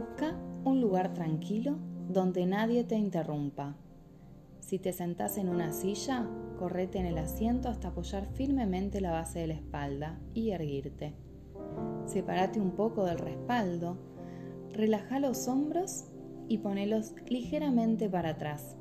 [0.00, 0.34] Busca
[0.64, 1.76] un lugar tranquilo
[2.08, 3.76] donde nadie te interrumpa.
[4.60, 6.26] Si te sentás en una silla,
[6.58, 11.12] correte en el asiento hasta apoyar firmemente la base de la espalda y erguirte.
[12.06, 13.98] Sepárate un poco del respaldo,
[14.72, 16.06] relaja los hombros
[16.48, 18.76] y ponelos ligeramente para atrás.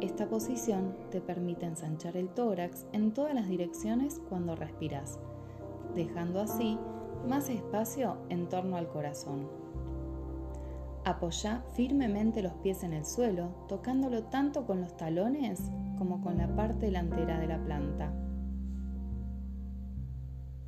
[0.00, 5.20] Esta posición te permite ensanchar el tórax en todas las direcciones cuando respiras,
[5.94, 6.80] dejando así
[7.28, 9.62] más espacio en torno al corazón.
[11.04, 15.60] Apoya firmemente los pies en el suelo, tocándolo tanto con los talones
[15.98, 18.12] como con la parte delantera de la planta.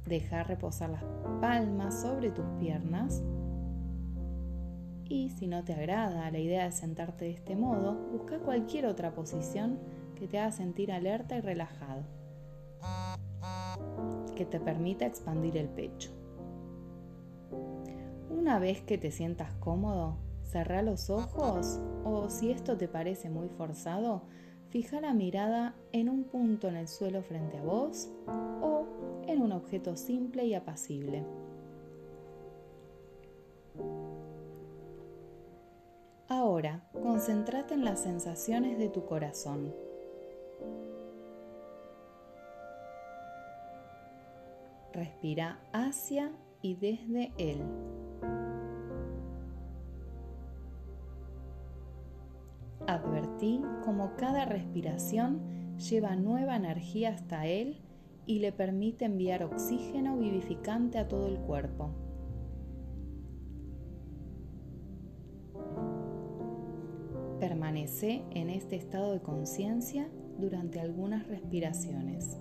[0.06, 1.04] Deja reposar las
[1.40, 3.22] palmas sobre tus piernas
[5.04, 9.14] y si no te agrada la idea de sentarte de este modo, busca cualquier otra
[9.14, 9.78] posición
[10.16, 12.02] que te haga sentir alerta y relajado,
[14.34, 16.10] que te permita expandir el pecho.
[18.30, 20.16] Una vez que te sientas cómodo,
[20.54, 24.22] cerrá los ojos o si esto te parece muy forzado,
[24.68, 28.08] fija la mirada en un punto en el suelo frente a vos
[28.62, 28.86] o
[29.26, 31.26] en un objeto simple y apacible.
[36.28, 39.74] Ahora, concéntrate en las sensaciones de tu corazón.
[44.92, 46.30] Respira hacia
[46.62, 47.60] y desde él.
[52.86, 55.40] Advertí cómo cada respiración
[55.78, 57.80] lleva nueva energía hasta él
[58.26, 61.90] y le permite enviar oxígeno vivificante a todo el cuerpo.
[67.40, 70.08] Permanece en este estado de conciencia
[70.38, 72.38] durante algunas respiraciones.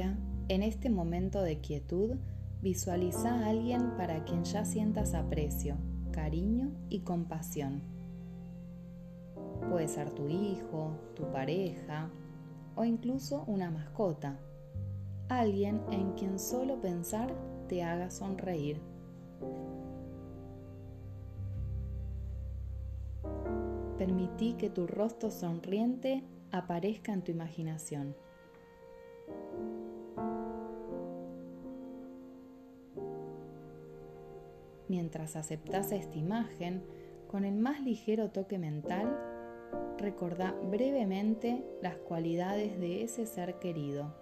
[0.00, 2.16] En este momento de quietud,
[2.62, 5.76] visualiza a alguien para quien ya sientas aprecio,
[6.12, 7.82] cariño y compasión.
[9.68, 12.10] Puede ser tu hijo, tu pareja
[12.76, 14.38] o incluso una mascota.
[15.28, 17.34] Alguien en quien solo pensar
[17.68, 18.80] te haga sonreír.
[23.98, 26.22] Permití que tu rostro sonriente
[26.52, 28.14] aparezca en tu imaginación.
[34.88, 36.82] Mientras aceptas esta imagen,
[37.30, 39.14] con el más ligero toque mental,
[39.98, 44.14] recordá brevemente las cualidades de ese ser querido.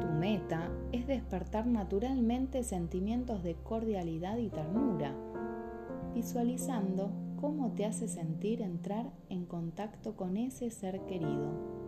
[0.00, 5.12] Tu meta es despertar naturalmente sentimientos de cordialidad y ternura,
[6.14, 7.10] visualizando
[7.40, 11.79] cómo te hace sentir entrar en contacto con ese ser querido.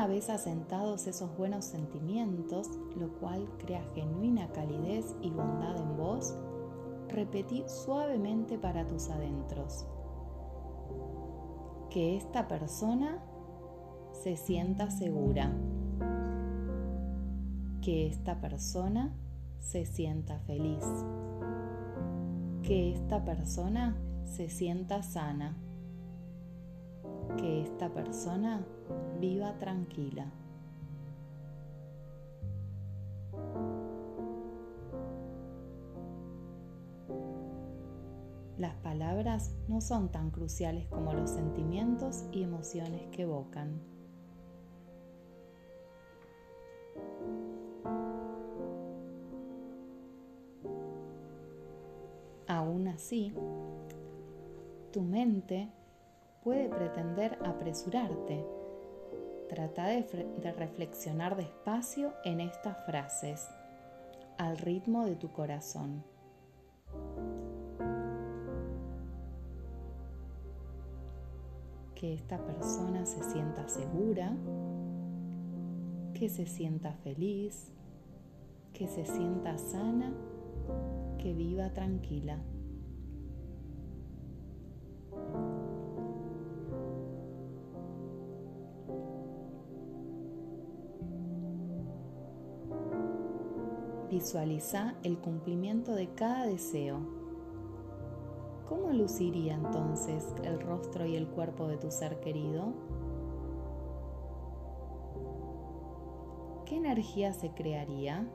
[0.00, 6.34] Una vez asentados esos buenos sentimientos, lo cual crea genuina calidez y bondad en vos,
[7.10, 9.84] repetí suavemente para tus adentros.
[11.90, 13.22] Que esta persona
[14.12, 15.52] se sienta segura.
[17.82, 19.14] Que esta persona
[19.58, 20.82] se sienta feliz.
[22.62, 25.58] Que esta persona se sienta sana.
[27.36, 28.64] Que esta persona
[29.20, 30.30] viva tranquila.
[38.60, 43.80] Las palabras no son tan cruciales como los sentimientos y emociones que evocan.
[52.46, 53.32] Aún así,
[54.92, 55.72] tu mente
[56.42, 58.44] puede pretender apresurarte
[59.50, 63.48] Trata de, reflexionar despacio en estas frases,
[64.38, 66.04] al ritmo de tu corazón.
[71.96, 74.32] Que esta persona se sienta segura,
[76.14, 77.72] que se sienta feliz,
[78.72, 80.12] que se sienta sana,
[81.18, 82.38] que viva tranquila.
[94.10, 96.98] Visualiza el cumplimiento de cada deseo.
[98.68, 102.72] ¿Cómo luciría entonces el rostro y el cuerpo de tu ser querido?
[106.66, 108.26] ¿Qué energía se crearía?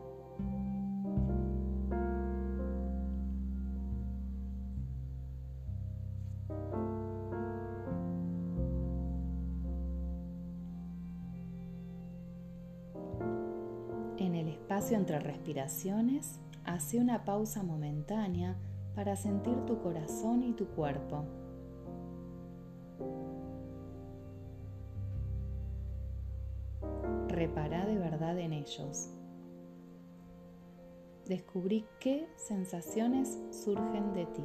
[14.76, 18.58] Espacio entre respiraciones, hace una pausa momentánea
[18.94, 21.24] para sentir tu corazón y tu cuerpo.
[27.30, 29.12] Repara de verdad en ellos.
[31.26, 34.44] Descubrí qué sensaciones surgen de ti.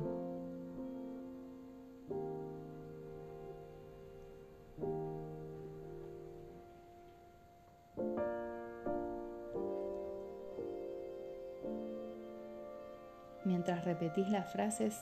[13.50, 14.96] Mientras repetís las frases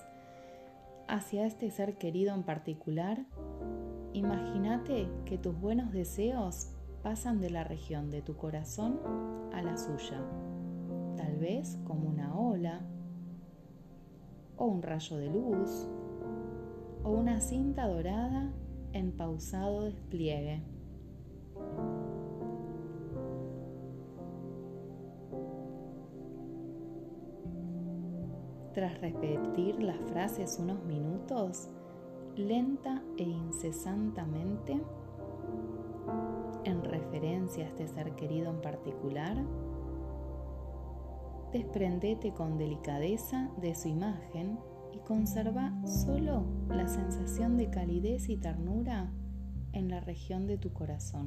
[1.07, 3.27] hacia este ser querido en particular,
[4.15, 6.71] imagínate que tus buenos deseos
[7.03, 9.01] pasan de la región de tu corazón
[9.53, 10.23] a la suya,
[11.19, 12.81] tal vez como una ola,
[14.57, 15.87] o un rayo de luz,
[17.05, 18.51] o una cinta dorada
[18.95, 20.63] en pausado despliegue.
[28.79, 31.69] Tras repetir las frases unos minutos,
[32.37, 34.81] lenta e incesantemente,
[36.63, 39.37] en referencia a este ser querido en particular,
[41.53, 44.61] desprendete con delicadeza de su imagen
[44.93, 49.11] y conserva solo la sensación de calidez y ternura
[49.73, 51.27] en la región de tu corazón.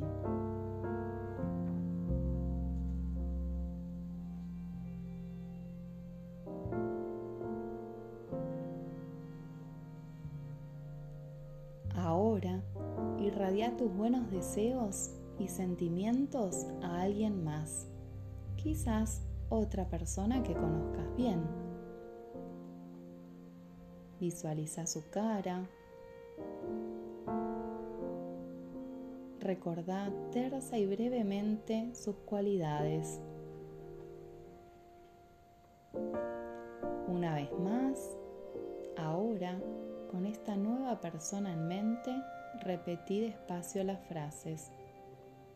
[13.81, 17.87] Tus buenos deseos y sentimientos a alguien más,
[18.55, 21.41] quizás otra persona que conozcas bien.
[24.19, 25.67] Visualiza su cara.
[29.39, 33.19] Recordá tersa y brevemente sus cualidades.
[37.07, 38.15] Una vez más,
[38.95, 39.59] ahora,
[40.11, 42.11] con esta nueva persona en mente,
[42.59, 44.71] repetí despacio las frases.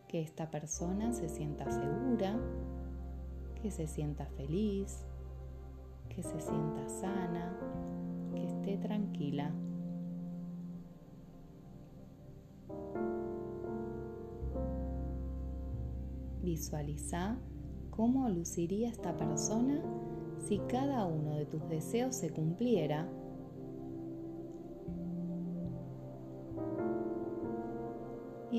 [0.07, 2.39] Que esta persona se sienta segura,
[3.61, 5.03] que se sienta feliz,
[6.09, 7.57] que se sienta sana,
[8.33, 9.51] que esté tranquila.
[16.41, 17.37] Visualiza
[17.89, 19.81] cómo luciría esta persona
[20.37, 23.09] si cada uno de tus deseos se cumpliera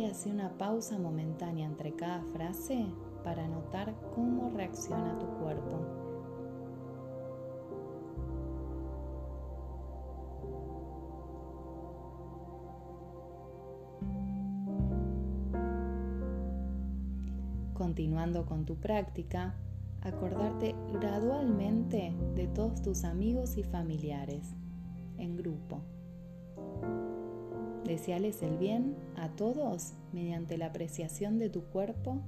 [0.04, 2.86] hace una pausa momentánea entre cada frase
[3.24, 5.80] para notar cómo reacciona tu cuerpo.
[17.74, 19.54] Continuando con tu práctica,
[20.02, 24.54] acordarte gradualmente de todos tus amigos y familiares
[25.18, 25.80] en grupo
[27.84, 32.20] Deseales el bien a todos mediante la apreciación de tu cuerpo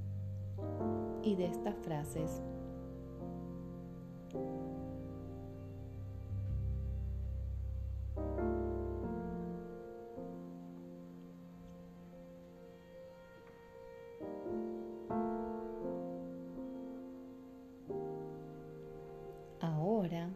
[1.22, 2.40] y de estas frases.
[19.60, 20.30] Ahora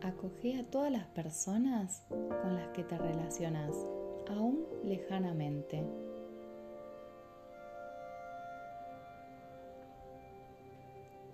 [0.00, 2.04] acoge a todas las personas
[2.52, 3.86] las que te relacionas,
[4.28, 5.84] aún lejanamente.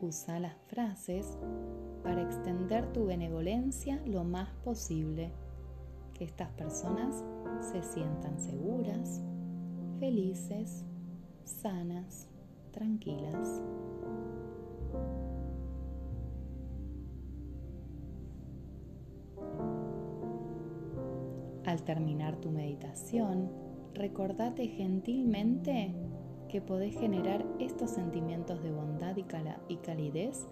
[0.01, 1.37] Usa las frases
[2.05, 5.33] para extender tu benevolencia lo más posible,
[6.15, 7.25] que estas personas
[7.61, 9.21] se sientan seguras,
[9.99, 10.85] felices,
[11.45, 12.29] sanas,
[12.73, 13.61] tranquilas.
[21.69, 23.51] Al terminar tu meditación,
[23.93, 25.95] recordate gentilmente
[26.49, 29.15] que podés generar estos sentimientos de bondad
[29.69, 30.49] y, calidez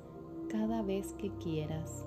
[0.50, 2.06] cada vez que quieras.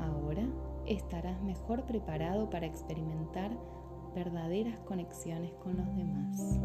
[0.00, 0.48] Ahora
[0.88, 3.56] estarás mejor preparado para experimentar
[4.12, 6.58] verdaderas conexiones con los demás.